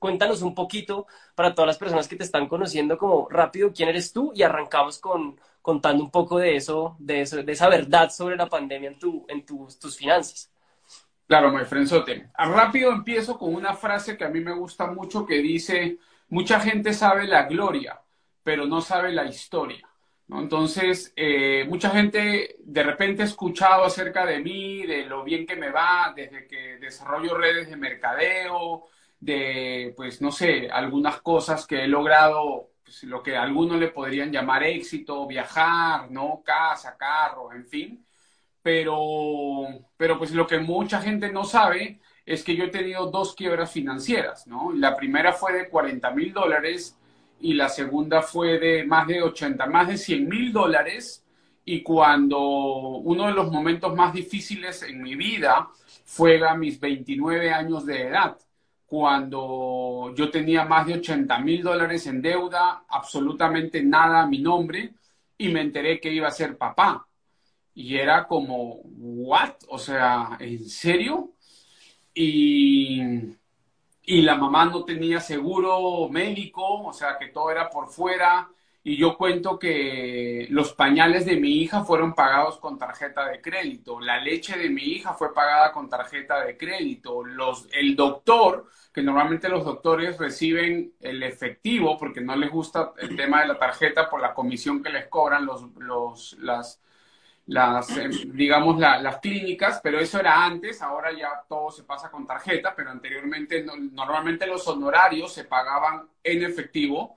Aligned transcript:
cuéntanos 0.00 0.42
un 0.42 0.56
poquito 0.56 1.06
para 1.36 1.54
todas 1.54 1.68
las 1.68 1.78
personas 1.78 2.08
que 2.08 2.16
te 2.16 2.24
están 2.24 2.48
conociendo 2.48 2.98
como 2.98 3.28
rápido 3.28 3.72
quién 3.72 3.88
eres 3.88 4.12
tú 4.12 4.32
y 4.34 4.42
arrancamos 4.42 4.98
con 4.98 5.38
contando 5.62 6.02
un 6.02 6.10
poco 6.10 6.38
de 6.38 6.56
eso, 6.56 6.96
de 6.98 7.20
eso, 7.20 7.42
de 7.42 7.52
esa 7.52 7.68
verdad 7.68 8.10
sobre 8.10 8.36
la 8.36 8.48
pandemia 8.48 8.90
en, 8.90 8.98
tu, 8.98 9.26
en 9.28 9.44
tus, 9.44 9.78
tus 9.78 9.96
finanzas. 9.96 10.50
Claro, 11.26 11.52
my 11.52 11.64
frenzote. 11.64 12.30
Rápido 12.36 12.90
empiezo 12.90 13.38
con 13.38 13.54
una 13.54 13.74
frase 13.74 14.16
que 14.16 14.24
a 14.24 14.30
mí 14.30 14.40
me 14.40 14.52
gusta 14.52 14.86
mucho 14.86 15.24
que 15.24 15.36
dice, 15.36 15.98
mucha 16.28 16.58
gente 16.60 16.92
sabe 16.92 17.26
la 17.26 17.44
gloria, 17.44 18.00
pero 18.42 18.66
no 18.66 18.80
sabe 18.80 19.12
la 19.12 19.26
historia. 19.26 19.86
Entonces, 20.28 21.12
eh, 21.16 21.64
mucha 21.68 21.90
gente 21.90 22.56
de 22.60 22.82
repente 22.82 23.22
ha 23.22 23.26
escuchado 23.26 23.84
acerca 23.84 24.24
de 24.24 24.38
mí, 24.38 24.86
de 24.86 25.04
lo 25.04 25.24
bien 25.24 25.44
que 25.46 25.56
me 25.56 25.70
va, 25.70 26.12
desde 26.14 26.46
que 26.46 26.78
desarrollo 26.78 27.36
redes 27.36 27.68
de 27.68 27.76
mercadeo, 27.76 28.86
de, 29.20 29.92
pues, 29.96 30.20
no 30.22 30.32
sé, 30.32 30.70
algunas 30.70 31.20
cosas 31.20 31.66
que 31.66 31.84
he 31.84 31.88
logrado, 31.88 32.70
pues, 32.82 33.04
lo 33.04 33.22
que 33.22 33.36
algunos 33.36 33.78
le 33.78 33.88
podrían 33.88 34.32
llamar 34.32 34.64
éxito, 34.64 35.26
viajar, 35.26 36.10
¿no? 36.10 36.42
Casa, 36.44 36.96
carro, 36.98 37.52
en 37.52 37.66
fin. 37.66 38.06
Pero, 38.62 39.66
pero 39.96 40.18
pues 40.18 40.32
lo 40.32 40.46
que 40.46 40.58
mucha 40.58 41.00
gente 41.00 41.32
no 41.32 41.44
sabe 41.44 42.00
es 42.26 42.44
que 42.44 42.54
yo 42.56 42.64
he 42.64 42.68
tenido 42.68 43.10
dos 43.10 43.34
quiebras 43.34 43.72
financieras, 43.72 44.46
¿no? 44.46 44.72
La 44.72 44.96
primera 44.96 45.32
fue 45.32 45.52
de 45.52 45.68
40 45.68 46.10
mil 46.10 46.32
dólares 46.32 46.96
y 47.40 47.54
la 47.54 47.68
segunda 47.68 48.22
fue 48.22 48.58
de 48.58 48.84
más 48.84 49.06
de 49.06 49.22
80, 49.22 49.66
más 49.66 49.88
de 49.88 49.96
100 49.96 50.28
mil 50.28 50.52
dólares. 50.52 51.24
Y 51.64 51.82
cuando 51.82 52.38
uno 52.40 53.26
de 53.26 53.32
los 53.32 53.50
momentos 53.50 53.94
más 53.94 54.12
difíciles 54.12 54.82
en 54.82 55.02
mi 55.02 55.14
vida 55.16 55.68
fue 56.04 56.46
a 56.46 56.54
mis 56.54 56.78
29 56.80 57.52
años 57.52 57.86
de 57.86 58.08
edad, 58.08 58.36
cuando 58.90 60.12
yo 60.16 60.30
tenía 60.30 60.64
más 60.64 60.84
de 60.86 60.94
80 60.94 61.38
mil 61.38 61.62
dólares 61.62 62.08
en 62.08 62.20
deuda, 62.20 62.84
absolutamente 62.88 63.82
nada 63.84 64.22
a 64.22 64.26
mi 64.26 64.40
nombre, 64.40 64.94
y 65.38 65.48
me 65.48 65.60
enteré 65.60 66.00
que 66.00 66.12
iba 66.12 66.26
a 66.26 66.32
ser 66.32 66.58
papá. 66.58 67.06
Y 67.74 67.96
era 67.96 68.26
como, 68.26 68.80
¿what? 68.84 69.54
O 69.68 69.78
sea, 69.78 70.36
¿en 70.40 70.68
serio? 70.68 71.34
Y 72.12 73.00
y 74.10 74.22
la 74.22 74.34
mamá 74.34 74.64
no 74.64 74.84
tenía 74.84 75.20
seguro 75.20 76.08
médico, 76.08 76.82
o 76.82 76.92
sea 76.92 77.16
que 77.16 77.28
todo 77.28 77.50
era 77.50 77.70
por 77.70 77.88
fuera. 77.88 78.50
Y 78.82 78.96
yo 78.96 79.18
cuento 79.18 79.58
que 79.58 80.46
los 80.48 80.72
pañales 80.72 81.26
de 81.26 81.36
mi 81.36 81.60
hija 81.60 81.84
fueron 81.84 82.14
pagados 82.14 82.58
con 82.58 82.78
tarjeta 82.78 83.26
de 83.28 83.40
crédito, 83.42 84.00
la 84.00 84.18
leche 84.18 84.56
de 84.56 84.70
mi 84.70 84.82
hija 84.82 85.12
fue 85.12 85.34
pagada 85.34 85.70
con 85.70 85.90
tarjeta 85.90 86.42
de 86.44 86.56
crédito, 86.56 87.22
los, 87.22 87.68
el 87.72 87.94
doctor, 87.94 88.70
que 88.92 89.02
normalmente 89.02 89.50
los 89.50 89.66
doctores 89.66 90.16
reciben 90.16 90.94
el 91.00 91.22
efectivo 91.22 91.98
porque 91.98 92.22
no 92.22 92.34
les 92.36 92.50
gusta 92.50 92.92
el 92.98 93.14
tema 93.16 93.42
de 93.42 93.48
la 93.48 93.58
tarjeta 93.58 94.08
por 94.08 94.22
la 94.22 94.32
comisión 94.32 94.82
que 94.82 94.90
les 94.90 95.08
cobran 95.08 95.44
los, 95.44 95.62
los, 95.76 96.38
las, 96.40 96.80
las, 97.46 97.96
eh, 97.98 98.08
digamos, 98.32 98.78
las 98.78 99.18
clínicas, 99.18 99.80
pero 99.82 99.98
eso 99.98 100.18
era 100.18 100.42
antes, 100.42 100.80
ahora 100.80 101.12
ya 101.12 101.44
todo 101.46 101.70
se 101.70 101.84
pasa 101.84 102.10
con 102.10 102.26
tarjeta, 102.26 102.74
pero 102.74 102.90
anteriormente 102.90 103.62
normalmente 103.92 104.46
los 104.46 104.66
honorarios 104.68 105.34
se 105.34 105.44
pagaban 105.44 106.08
en 106.24 106.44
efectivo 106.44 107.16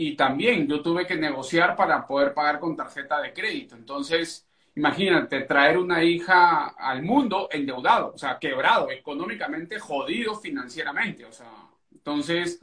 y 0.00 0.14
también 0.14 0.68
yo 0.68 0.80
tuve 0.80 1.04
que 1.08 1.16
negociar 1.16 1.74
para 1.74 2.06
poder 2.06 2.32
pagar 2.32 2.60
con 2.60 2.76
tarjeta 2.76 3.20
de 3.20 3.32
crédito. 3.32 3.74
Entonces, 3.74 4.46
imagínate, 4.76 5.40
traer 5.40 5.76
una 5.76 6.04
hija 6.04 6.68
al 6.68 7.02
mundo 7.02 7.48
endeudado, 7.50 8.12
o 8.14 8.18
sea, 8.18 8.38
quebrado, 8.38 8.92
económicamente 8.92 9.80
jodido 9.80 10.36
financieramente, 10.36 11.24
o 11.24 11.32
sea, 11.32 11.50
entonces, 11.92 12.60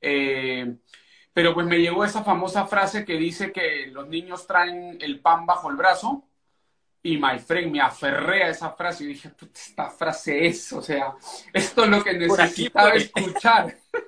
eh, 0.00 0.76
pero 1.32 1.52
pues 1.52 1.66
me 1.66 1.80
llegó 1.80 2.04
esa 2.04 2.22
famosa 2.22 2.64
frase 2.66 3.04
que 3.04 3.16
dice 3.16 3.50
que 3.50 3.88
los 3.88 4.06
niños 4.06 4.46
traen 4.46 4.98
el 5.00 5.18
pan 5.18 5.46
bajo 5.46 5.70
el 5.70 5.76
brazo 5.76 6.28
y 7.02 7.16
my 7.16 7.40
friend, 7.40 7.72
me 7.72 7.80
aferré 7.80 8.44
a 8.44 8.50
esa 8.50 8.70
frase 8.70 9.02
y 9.02 9.08
dije, 9.08 9.32
esta 9.52 9.90
frase 9.90 10.46
es, 10.46 10.72
o 10.72 10.82
sea, 10.82 11.14
esto 11.52 11.82
es 11.82 11.90
lo 11.90 12.04
que 12.04 12.12
necesitaba 12.12 12.92
escuchar. 12.92 13.76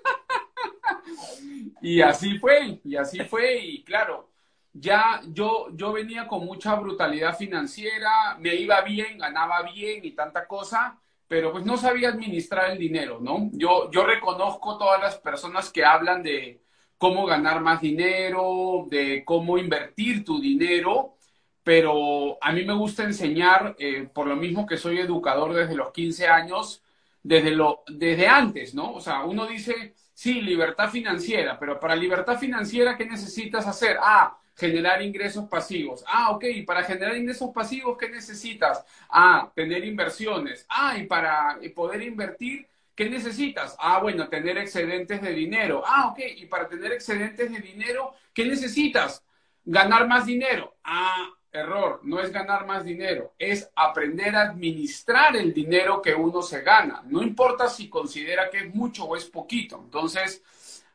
y 1.82 2.00
así 2.00 2.38
fue, 2.38 2.80
y 2.84 2.96
así 2.96 3.20
fue, 3.20 3.58
y 3.58 3.82
claro, 3.84 4.30
ya 4.72 5.20
yo, 5.28 5.68
yo 5.74 5.92
venía 5.92 6.26
con 6.28 6.44
mucha 6.44 6.74
brutalidad 6.76 7.36
financiera, 7.36 8.36
me 8.38 8.54
iba 8.54 8.80
bien, 8.82 9.18
ganaba 9.18 9.62
bien 9.62 10.04
y 10.04 10.12
tanta 10.12 10.46
cosa, 10.46 10.98
pero 11.26 11.52
pues 11.52 11.64
no 11.64 11.76
sabía 11.76 12.08
administrar 12.10 12.72
el 12.72 12.78
dinero, 12.78 13.18
¿no? 13.20 13.50
Yo, 13.52 13.90
yo 13.90 14.04
reconozco 14.04 14.78
todas 14.78 15.00
las 15.00 15.18
personas 15.18 15.70
que 15.70 15.84
hablan 15.84 16.22
de 16.22 16.62
cómo 16.98 17.24
ganar 17.26 17.60
más 17.60 17.80
dinero, 17.80 18.86
de 18.88 19.24
cómo 19.24 19.56
invertir 19.56 20.24
tu 20.24 20.40
dinero, 20.40 21.16
pero 21.62 22.36
a 22.42 22.52
mí 22.52 22.64
me 22.64 22.74
gusta 22.74 23.04
enseñar, 23.04 23.76
eh, 23.78 24.08
por 24.12 24.26
lo 24.26 24.36
mismo 24.36 24.66
que 24.66 24.76
soy 24.76 24.98
educador 24.98 25.54
desde 25.54 25.76
los 25.76 25.92
15 25.92 26.26
años, 26.28 26.82
desde, 27.22 27.52
lo, 27.52 27.84
desde 27.88 28.26
antes, 28.28 28.74
¿no? 28.74 28.92
O 28.94 29.00
sea, 29.00 29.24
uno 29.24 29.46
dice, 29.46 29.94
sí, 30.20 30.42
libertad 30.42 30.90
financiera, 30.90 31.58
pero 31.58 31.80
para 31.80 31.96
libertad 31.96 32.38
financiera, 32.38 32.94
¿qué 32.94 33.06
necesitas 33.06 33.66
hacer? 33.66 33.96
Ah, 34.02 34.38
generar 34.54 35.00
ingresos 35.00 35.48
pasivos. 35.48 36.04
Ah, 36.06 36.32
ok, 36.32 36.44
y 36.44 36.62
para 36.62 36.82
generar 36.84 37.16
ingresos 37.16 37.48
pasivos, 37.54 37.96
¿qué 37.98 38.10
necesitas? 38.10 38.84
Ah, 39.08 39.50
tener 39.54 39.82
inversiones. 39.82 40.66
Ah, 40.68 40.98
y 40.98 41.06
para 41.06 41.58
poder 41.74 42.02
invertir, 42.02 42.68
¿qué 42.94 43.08
necesitas? 43.08 43.74
Ah, 43.78 43.98
bueno, 44.00 44.28
tener 44.28 44.58
excedentes 44.58 45.22
de 45.22 45.32
dinero. 45.32 45.82
Ah, 45.86 46.08
ok, 46.08 46.18
y 46.36 46.44
para 46.44 46.68
tener 46.68 46.92
excedentes 46.92 47.50
de 47.50 47.60
dinero, 47.60 48.12
¿qué 48.34 48.44
necesitas? 48.44 49.24
Ganar 49.64 50.06
más 50.06 50.26
dinero. 50.26 50.76
Ah, 50.84 51.30
error, 51.52 52.00
no 52.02 52.20
es 52.20 52.32
ganar 52.32 52.66
más 52.66 52.84
dinero, 52.84 53.32
es 53.38 53.70
aprender 53.74 54.36
a 54.36 54.42
administrar 54.42 55.36
el 55.36 55.52
dinero 55.52 56.00
que 56.00 56.14
uno 56.14 56.42
se 56.42 56.62
gana. 56.62 57.02
No 57.06 57.22
importa 57.22 57.68
si 57.68 57.88
considera 57.88 58.50
que 58.50 58.58
es 58.58 58.74
mucho 58.74 59.04
o 59.04 59.16
es 59.16 59.24
poquito. 59.26 59.80
Entonces, 59.82 60.42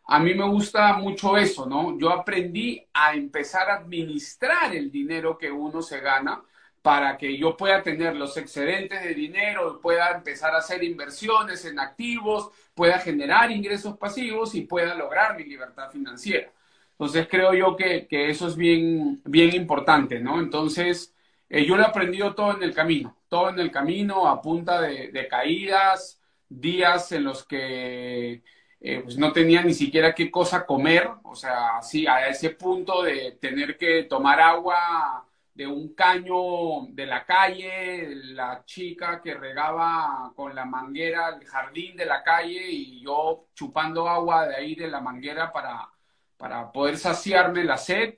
a 0.08 0.20
mí 0.20 0.34
me 0.34 0.48
gusta 0.48 0.94
mucho 0.94 1.36
eso, 1.36 1.66
¿no? 1.66 1.98
Yo 1.98 2.12
aprendí 2.12 2.86
a 2.94 3.14
empezar 3.16 3.70
a 3.70 3.76
administrar 3.76 4.76
el 4.76 4.92
dinero 4.92 5.38
que 5.38 5.52
uno 5.52 5.82
se 5.82 6.00
gana 6.00 6.42
para 6.82 7.18
que 7.18 7.36
yo 7.36 7.58
pueda 7.58 7.82
tener 7.82 8.16
los 8.16 8.38
excedentes 8.38 9.04
de 9.04 9.16
dinero, 9.16 9.82
pueda 9.82 10.12
empezar 10.12 10.54
a 10.54 10.60
hacer 10.60 10.84
inversiones 10.84 11.66
en 11.66 11.80
activos, 11.80 12.52
pueda 12.76 13.00
generar 13.00 13.50
ingresos 13.50 13.98
pasivos 13.98 14.54
y 14.54 14.62
pueda 14.62 14.94
lograr 14.94 15.36
mi 15.36 15.46
libertad 15.46 15.90
financiera. 15.90 16.52
Entonces 16.98 17.28
creo 17.30 17.54
yo 17.54 17.76
que, 17.76 18.08
eso 18.10 18.48
es 18.48 18.56
bien, 18.56 19.22
bien 19.26 19.54
importante, 19.54 20.20
¿no? 20.20 20.40
Entonces 20.40 21.14
eh, 21.50 21.66
yo 21.66 21.76
lo 21.76 21.84
he 21.84 21.86
aprendido 21.86 22.34
todo 22.34 22.56
en 22.56 22.64
el 22.64 22.74
camino, 22.74 23.18
todo 23.28 23.50
en 23.50 23.60
el 23.60 23.70
camino 23.70 24.28
a 24.28 24.42
punta 24.42 24.82
de, 24.82 25.28
caídas, 25.30 26.22
días 26.48 27.12
en 27.12 27.26
los 27.26 27.46
que 27.46 28.44
eh, 28.80 29.02
pues 29.04 29.18
no 29.18 29.34
tenía 29.34 29.62
ni 29.62 29.74
siquiera 29.74 30.16
qué 30.16 30.32
cosa 30.32 30.66
comer, 30.66 31.10
o 31.24 31.36
sea, 31.36 31.82
sí, 31.82 32.08
a 32.08 32.28
ese 32.30 32.52
punto 32.52 33.04
de 33.04 33.34
tener 33.42 33.78
que 33.78 34.04
tomar 34.04 34.40
agua 34.40 35.26
de 35.54 35.68
un 35.68 35.94
caño 35.96 36.88
de 36.90 37.06
la 37.06 37.26
calle, 37.26 38.10
la 38.34 38.64
chica 38.66 39.22
que 39.22 39.34
regaba 39.34 40.32
con 40.36 40.54
la 40.56 40.66
manguera 40.66 41.30
el 41.30 41.46
jardín 41.46 41.96
de 41.96 42.06
la 42.06 42.24
calle 42.24 42.70
y 42.70 43.02
yo 43.02 43.48
chupando 43.54 44.08
agua 44.10 44.48
de 44.48 44.56
ahí 44.56 44.76
de 44.76 44.90
la 44.90 45.00
manguera 45.00 45.52
para 45.54 45.90
para 46.38 46.72
poder 46.72 46.98
saciarme 46.98 47.64
la 47.64 47.78
sed 47.78 48.16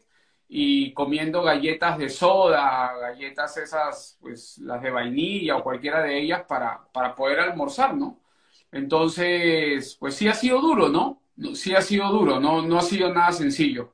y 0.48 0.94
comiendo 0.94 1.44
galletas 1.44 1.98
de 1.98 2.10
soda, 2.10 2.94
galletas 3.00 3.58
esas, 3.58 4.18
pues 4.22 4.58
las 4.60 4.82
de 4.82 4.92
vainilla 4.92 5.58
o 5.58 5.64
cualquiera 5.64 6.02
de 6.02 6.20
ellas 6.20 6.44
para, 6.48 6.88
para 6.92 7.16
poder 7.16 7.40
almorzar, 7.40 7.96
¿no? 7.96 8.22
Entonces, 8.72 9.96
pues 10.00 10.16
sí 10.16 10.28
ha 10.28 10.34
sido 10.34 10.62
duro, 10.62 10.90
¿no? 10.90 11.22
Sí 11.56 11.76
ha 11.76 11.82
sido 11.82 12.10
duro, 12.12 12.40
no, 12.40 12.62
no 12.62 12.78
ha 12.80 12.82
sido 12.82 13.14
nada 13.14 13.32
sencillo. 13.32 13.94